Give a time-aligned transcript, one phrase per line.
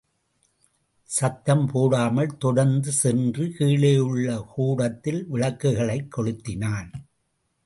[1.03, 6.91] சத்தம் போடாமல் தொடர்ந்து சென்று கீழேயுள்ள கூடத்தில் விளக்குகளைக் கொளுத்தினான்.